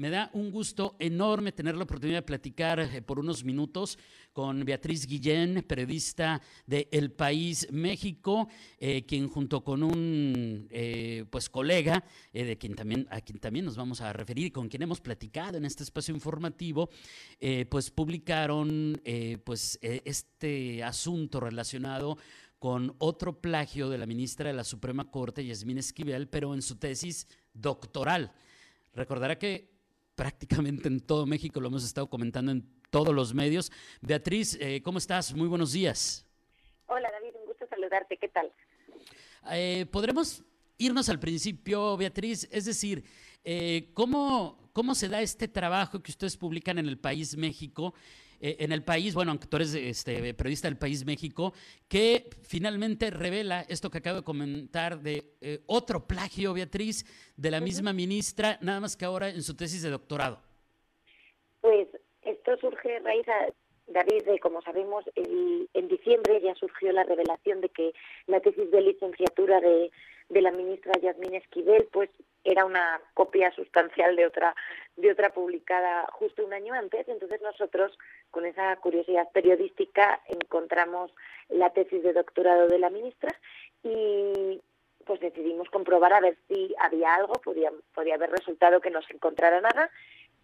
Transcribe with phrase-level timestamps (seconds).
[0.00, 3.98] Me da un gusto enorme tener la oportunidad de platicar eh, por unos minutos
[4.32, 8.48] con Beatriz Guillén, periodista de El País México,
[8.78, 12.02] eh, quien junto con un eh, pues colega,
[12.32, 15.58] de quien también, a quien también nos vamos a referir y con quien hemos platicado
[15.58, 16.88] en este espacio informativo,
[17.68, 19.02] pues publicaron
[19.44, 22.16] pues este asunto relacionado
[22.58, 26.76] con otro plagio de la ministra de la Suprema Corte, Yasmín Esquivel, pero en su
[26.76, 28.32] tesis doctoral.
[28.94, 29.79] Recordará que
[30.20, 33.72] prácticamente en todo México, lo hemos estado comentando en todos los medios.
[34.02, 35.32] Beatriz, eh, ¿cómo estás?
[35.32, 36.26] Muy buenos días.
[36.88, 38.52] Hola David, un gusto saludarte, ¿qué tal?
[39.50, 40.44] Eh, ¿Podremos
[40.76, 42.46] irnos al principio, Beatriz?
[42.52, 43.02] Es decir,
[43.44, 47.94] eh, ¿cómo, ¿cómo se da este trabajo que ustedes publican en el País México?
[48.42, 51.52] Eh, en el país, bueno, aunque tú eres este, periodista del país México,
[51.88, 57.04] que finalmente revela esto que acabo de comentar de eh, otro plagio, Beatriz,
[57.36, 60.40] de la misma ministra, nada más que ahora en su tesis de doctorado.
[61.60, 61.88] Pues
[62.22, 63.26] esto surge raíz
[63.90, 67.92] David, como sabemos, en diciembre ya surgió la revelación de que
[68.26, 69.90] la tesis de licenciatura de,
[70.28, 72.08] de la ministra Yasmín Esquivel, pues
[72.44, 74.54] era una copia sustancial de otra
[74.96, 77.08] de otra publicada justo un año antes.
[77.08, 77.98] Entonces nosotros,
[78.30, 81.12] con esa curiosidad periodística, encontramos
[81.48, 83.34] la tesis de doctorado de la ministra
[83.82, 84.60] y
[85.04, 89.14] pues decidimos comprobar a ver si había algo, podía, podía haber resultado que no se
[89.14, 89.90] encontrara nada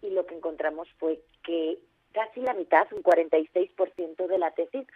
[0.01, 1.77] y lo que encontramos fue que
[2.13, 4.87] casi la mitad, un 46% de la tesis,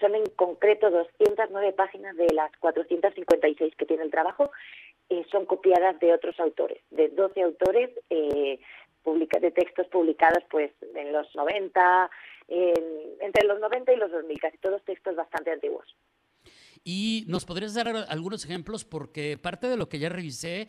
[0.00, 4.50] son en concreto 209 páginas de las 456 que tiene el trabajo,
[5.08, 8.58] eh, son copiadas de otros autores, de 12 autores eh,
[9.40, 12.10] de textos publicados pues en los 90,
[12.48, 15.96] entre los 90 y los 2000, casi todos textos bastante antiguos.
[16.82, 20.68] Y nos podrías dar algunos ejemplos porque parte de lo que ya revisé,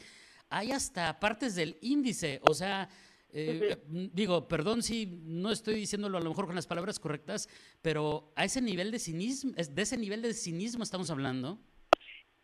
[0.50, 2.90] hay hasta partes del índice, o sea,
[3.34, 3.78] eh,
[4.14, 7.50] digo, perdón si no estoy diciéndolo a lo mejor con las palabras correctas,
[7.82, 11.60] pero a ese nivel de cinismo, de ese nivel de cinismo estamos hablando.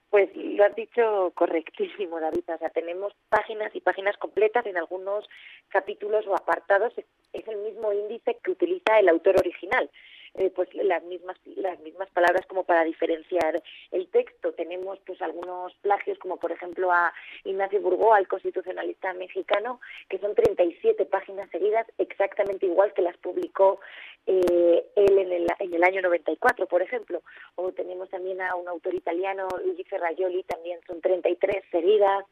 [0.09, 2.43] Pues lo has dicho correctísimo, David.
[2.47, 5.27] O sea, tenemos páginas y páginas completas en algunos
[5.69, 6.93] capítulos o apartados.
[7.33, 9.89] Es el mismo índice que utiliza el autor original.
[10.35, 13.61] Eh, pues las mismas las mismas palabras como para diferenciar
[13.91, 14.51] el texto.
[14.53, 17.13] Tenemos pues algunos plagios como por ejemplo a
[17.43, 19.79] Ignacio Burgó al constitucionalista mexicano
[20.09, 23.79] que son 37 páginas seguidas exactamente igual que las publicó
[24.25, 27.21] eh, él en el, en el año 94 por ejemplo.
[27.53, 32.25] O tenemos también a un autor italiano Luigi Ferraioli también son 33 seguidas.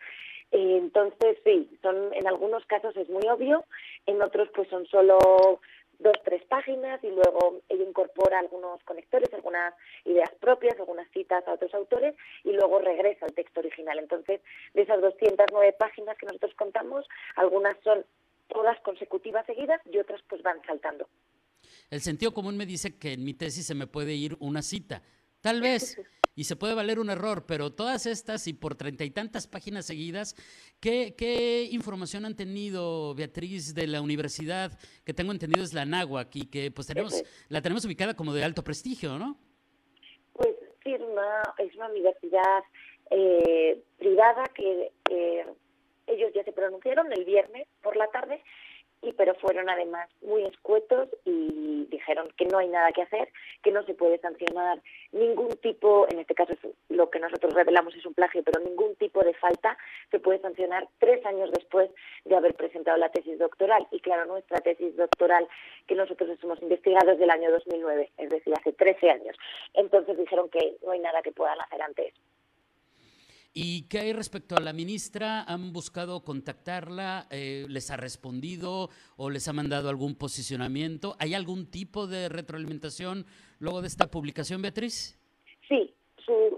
[0.51, 3.63] Eh, entonces sí son en algunos casos es muy obvio
[4.05, 5.61] en otros pues son solo
[6.01, 9.73] dos, tres páginas y luego ella incorpora algunos conectores, algunas
[10.05, 13.99] ideas propias, algunas citas a otros autores y luego regresa al texto original.
[13.99, 14.41] Entonces,
[14.73, 18.05] de esas 209 páginas que nosotros contamos, algunas son
[18.47, 21.07] todas consecutivas seguidas y otras pues van saltando.
[21.89, 25.01] El sentido común me dice que en mi tesis se me puede ir una cita.
[25.41, 25.97] Tal vez
[26.35, 29.85] y se puede valer un error, pero todas estas y por treinta y tantas páginas
[29.85, 30.35] seguidas,
[30.79, 36.35] ¿qué, ¿qué, información han tenido, Beatriz, de la universidad, que tengo entendido es la NAHUAC
[36.35, 39.37] y que pues tenemos, la tenemos ubicada como de alto prestigio, ¿no?
[40.33, 42.63] Pues sí, es una, universidad
[43.09, 44.91] eh, privada que
[46.07, 48.41] ellos ya se pronunciaron el viernes por la tarde
[49.01, 53.29] y pero fueron además muy escuetos y dijeron que no hay nada que hacer,
[53.63, 54.81] que no se puede sancionar
[55.11, 56.53] ningún tipo, en este caso
[56.89, 59.77] lo que nosotros revelamos es un plagio, pero ningún tipo de falta
[60.11, 61.89] se puede sancionar tres años después
[62.25, 63.87] de haber presentado la tesis doctoral.
[63.91, 65.47] Y claro, nuestra tesis doctoral
[65.87, 69.35] que nosotros hemos investigado es del año 2009, es decir, hace 13 años.
[69.73, 72.13] Entonces dijeron que no hay nada que puedan hacer antes.
[73.53, 75.43] ¿Y qué hay respecto a la ministra?
[75.43, 77.27] ¿Han buscado contactarla?
[77.31, 81.15] Eh, ¿Les ha respondido o les ha mandado algún posicionamiento?
[81.19, 83.25] ¿Hay algún tipo de retroalimentación
[83.59, 85.19] luego de esta publicación, Beatriz?
[85.67, 85.93] Sí,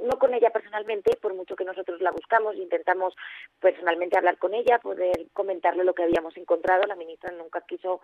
[0.04, 3.16] no con ella personalmente, por mucho que nosotros la buscamos, intentamos
[3.60, 6.84] personalmente hablar con ella, poder comentarle lo que habíamos encontrado.
[6.84, 8.02] La ministra nunca quiso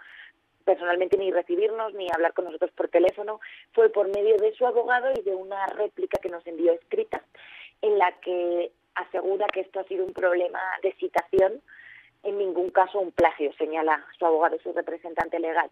[0.65, 3.39] personalmente ni recibirnos ni hablar con nosotros por teléfono.
[3.73, 7.23] Fue por medio de su abogado y de una réplica que nos envió escrita
[7.81, 11.61] en la que asegura que esto ha sido un problema de citación,
[12.23, 15.69] en ningún caso un plagio, señala su abogado, su representante legal,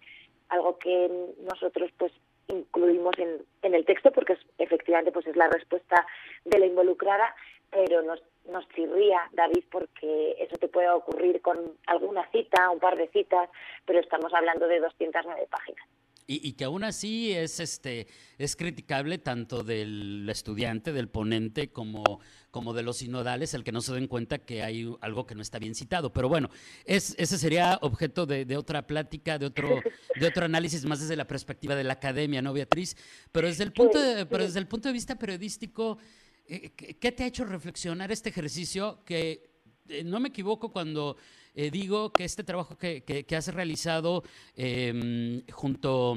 [0.49, 2.13] algo que nosotros pues
[2.47, 6.05] incluimos en, en el texto porque efectivamente pues es la respuesta
[6.45, 7.35] de la involucrada,
[7.69, 12.97] pero nos, nos chirría, David, porque eso te puede ocurrir con alguna cita, un par
[12.97, 13.49] de citas,
[13.85, 15.85] pero estamos hablando de 209 páginas.
[16.29, 18.05] Y, que aún así es este
[18.37, 22.19] es criticable tanto del estudiante, del ponente, como,
[22.57, 25.43] como de los sinodales, el que no se den cuenta que hay algo que no
[25.43, 26.11] está bien citado.
[26.11, 26.49] Pero bueno,
[26.85, 29.79] es, ese sería objeto de, otra plática, de otro,
[30.19, 32.97] de otro análisis más desde la perspectiva de la academia, ¿no, Beatriz?
[33.31, 35.99] Pero desde el punto de, pero desde el punto de vista periodístico,
[36.47, 39.51] eh, ¿qué te ha hecho reflexionar este ejercicio que
[39.87, 41.15] eh, no me equivoco cuando
[41.53, 44.23] eh, digo que este trabajo que, que, has realizado
[44.55, 46.15] em, junto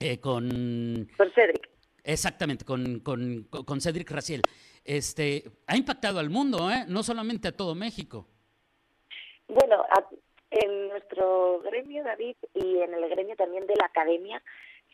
[0.00, 1.08] eh, con...
[1.18, 1.68] Con Cedric.
[2.06, 4.42] Exactamente, con, con, con, Cedric Raciel.
[4.86, 6.84] Este, ha impactado al mundo, ¿eh?
[6.88, 8.26] no solamente a todo México.
[9.48, 9.84] Bueno,
[10.50, 14.42] en nuestro gremio, David, y en el gremio también de la academia,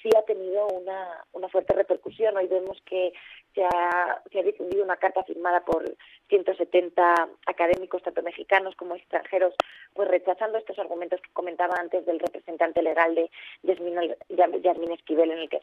[0.03, 2.37] sí ha tenido una, una fuerte repercusión.
[2.37, 3.13] Hoy vemos que
[3.55, 5.85] se ha, se ha difundido una carta firmada por
[6.29, 9.55] 170 académicos, tanto mexicanos como extranjeros,
[9.95, 13.31] pues rechazando estos argumentos que comentaba antes del representante legal de
[13.63, 15.61] Yasmin Esquivel, en el que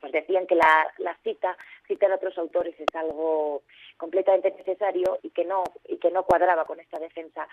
[0.00, 1.56] pues decían que la, la cita,
[1.86, 3.62] citar a otros autores es algo
[3.96, 7.46] completamente necesario y que no y que no cuadraba con esta defensa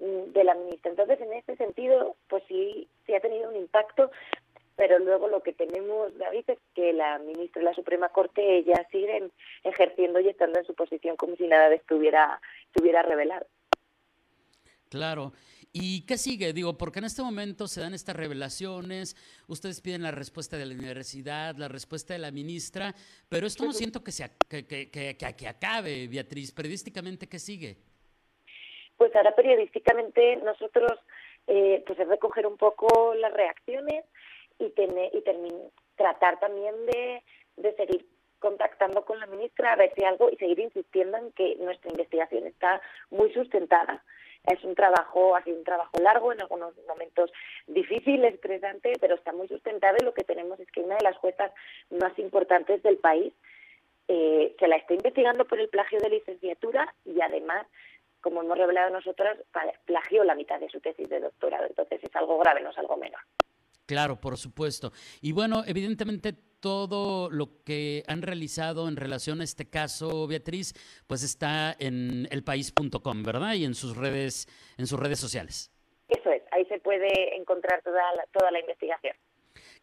[0.00, 0.90] mm, de la ministra.
[0.90, 4.10] Entonces, en este sentido, pues sí, sí ha tenido un impacto,
[4.80, 8.88] pero luego lo que tenemos, David, es que la ministra de la Suprema Corte, ella
[8.90, 9.30] sigue
[9.62, 13.44] ejerciendo y estando en su posición como si nada estuviera, estuviera revelado.
[14.88, 15.34] Claro.
[15.70, 16.54] ¿Y qué sigue?
[16.54, 19.16] Digo, porque en este momento se dan estas revelaciones,
[19.48, 22.94] ustedes piden la respuesta de la universidad, la respuesta de la ministra,
[23.28, 26.52] pero esto no siento que, sea, que, que, que, que acabe, Beatriz.
[26.52, 27.76] Periodísticamente, ¿qué sigue?
[28.96, 30.98] Pues ahora periodísticamente nosotros
[31.46, 34.04] eh, pues es recoger un poco las reacciones,
[34.60, 35.22] y, tener, y
[35.96, 37.22] tratar también de,
[37.76, 38.06] seguir
[38.38, 42.46] contactando con la ministra a ver si algo y seguir insistiendo en que nuestra investigación
[42.46, 42.80] está
[43.10, 44.02] muy sustentada.
[44.46, 47.30] Es un trabajo, ha sido un trabajo largo, en algunos momentos
[47.66, 51.18] difícil, estresante, pero está muy sustentado y lo que tenemos es que una de las
[51.18, 51.52] juezas
[51.90, 53.34] más importantes del país
[54.08, 57.66] eh, se la está investigando por el plagio de licenciatura y además,
[58.22, 59.38] como hemos revelado nosotras,
[59.84, 61.66] plagió la mitad de su tesis de doctorado.
[61.66, 63.20] Entonces es algo grave, no es algo menor.
[63.90, 64.92] Claro, por supuesto.
[65.20, 70.74] Y bueno, evidentemente todo lo que han realizado en relación a este caso, Beatriz,
[71.08, 73.54] pues está en elpaís.com, ¿verdad?
[73.54, 74.46] Y en sus redes,
[74.78, 75.72] en sus redes sociales.
[76.06, 78.00] Eso es, ahí se puede encontrar toda
[78.30, 79.16] toda la investigación.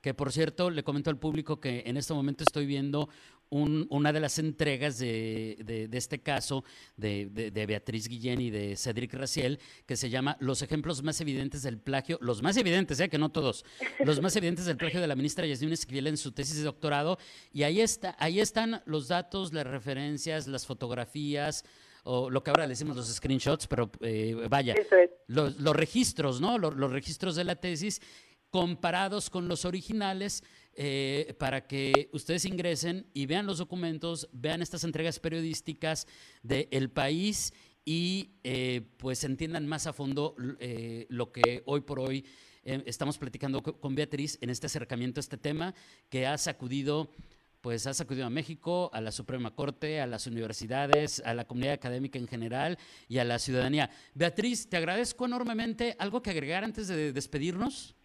[0.02, 3.10] Que por cierto, le comento al público que en este momento estoy viendo
[3.50, 6.64] una de las entregas de, este caso
[6.96, 11.78] de, Beatriz Guillén y de Cedric Raciel, que se llama Los ejemplos más evidentes del
[11.78, 13.10] plagio, los más evidentes, ¿eh?
[13.10, 13.66] que no todos,
[14.04, 17.18] los más evidentes del plagio de la ministra Yasmín Esquivel en su tesis de doctorado.
[17.54, 21.64] Y ahí, está, ahí están los datos, las referencias, las fotografías,
[22.04, 24.76] o lo que ahora le decimos los screenshots, pero eh, vaya,
[25.28, 26.58] los, registros, ¿no?
[26.58, 28.02] los registros de la tesis
[28.58, 30.44] comparados con los originales
[30.74, 36.08] eh, para que ustedes ingresen y vean los documentos, vean estas entregas periodísticas
[36.42, 37.54] de El País
[37.86, 42.26] y eh, pues entiendan más a fondo eh, lo que hoy por hoy
[42.64, 45.76] estamos platicando con Beatriz en este acercamiento a este tema
[46.10, 47.12] que ha sacudido
[47.62, 51.74] pues ha sacudido a México, a la Suprema Corte, a las universidades, a la comunidad
[51.74, 52.78] académica en general
[53.08, 53.90] y a la ciudadanía.
[54.16, 55.96] Beatriz, te agradezco enormemente.
[56.00, 57.97] ¿Algo que agregar antes de despedirnos?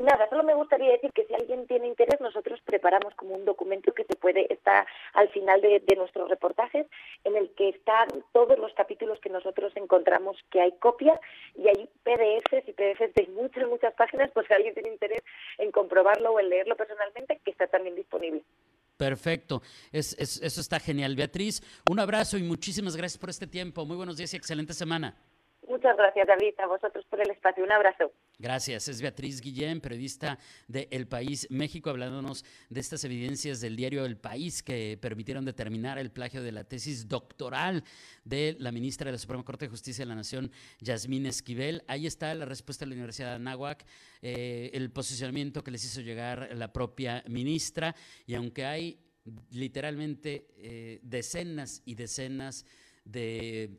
[0.00, 3.92] Nada, solo me gustaría decir que si alguien tiene interés, nosotros preparamos como un documento
[3.92, 6.86] que se puede, está al final de, nuestros reportajes,
[7.24, 11.20] en el que están todos los capítulos que nosotros encontramos que hay copias
[11.54, 15.20] y hay PDFs y PDFs de muchas, muchas páginas, pues si alguien tiene interés
[15.58, 18.42] en comprobarlo o en leerlo personalmente, que está también disponible.
[18.96, 19.60] Perfecto,
[19.92, 21.14] es, eso está genial.
[21.14, 23.84] Beatriz, un abrazo y muchísimas gracias por este tiempo.
[23.84, 25.14] Muy buenos días y excelente semana.
[25.70, 27.62] Muchas gracias, David, a vosotros por el espacio.
[27.62, 28.10] Un abrazo.
[28.40, 28.88] Gracias.
[28.88, 30.36] Es Beatriz Guillén, periodista
[30.66, 35.96] de El País México, hablándonos de estas evidencias del diario El País que permitieron determinar
[35.96, 37.84] el plagio de la tesis doctoral
[38.24, 40.50] de la ministra de la Suprema Corte de Justicia de la Nación,
[40.80, 41.84] Yasmín Esquivel.
[41.86, 43.86] Ahí está la respuesta de la Universidad de Anáhuac,
[44.22, 47.94] eh, el posicionamiento que les hizo llegar la propia ministra.
[48.26, 48.98] Y aunque hay
[49.52, 52.66] literalmente eh, decenas y decenas
[53.04, 53.78] de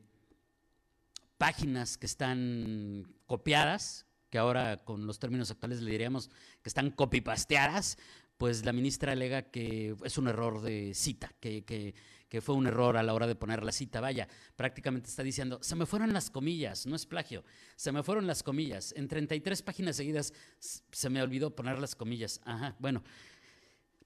[1.41, 6.29] páginas que están copiadas, que ahora con los términos actuales le diríamos
[6.61, 7.97] que están copipasteadas,
[8.37, 11.95] pues la ministra alega que es un error de cita, que, que,
[12.29, 14.01] que, fue un error a la hora de poner la cita.
[14.01, 17.43] Vaya, prácticamente está diciendo, se me fueron las comillas, no es plagio,
[17.75, 18.93] se me fueron las comillas.
[18.95, 22.39] En 33 páginas seguidas se me olvidó poner las comillas.
[22.45, 23.03] Ajá, bueno.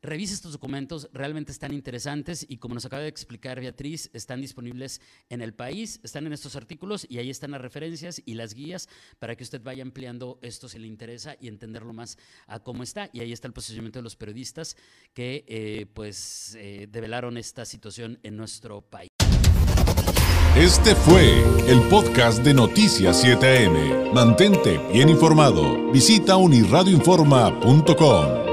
[0.06, 5.02] Revise estos documentos, realmente están interesantes y como nos acaba de explicar Beatriz, están disponibles
[5.30, 8.88] en el país, están en estos artículos y ahí están las referencias y las guías
[9.20, 13.10] para que usted vaya ampliando esto si le interesa y entenderlo más a cómo está.
[13.14, 14.78] Y ahí está el posicionamiento de los periodistas
[15.14, 19.10] que eh, pues eh, develaron esta situación en nuestro país.
[20.56, 24.14] Este fue el podcast de Noticias 7am.
[24.14, 25.92] Mantente bien informado.
[25.92, 28.45] Visita unirradioinforma.com.